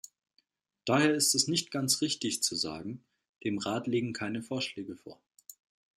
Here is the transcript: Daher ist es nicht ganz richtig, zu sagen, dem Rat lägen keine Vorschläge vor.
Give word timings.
Daher 0.83 1.13
ist 1.13 1.35
es 1.35 1.47
nicht 1.47 1.69
ganz 1.69 2.01
richtig, 2.01 2.41
zu 2.41 2.55
sagen, 2.55 3.03
dem 3.43 3.59
Rat 3.59 3.85
lägen 3.85 4.13
keine 4.13 4.41
Vorschläge 4.41 4.95
vor. 4.95 5.21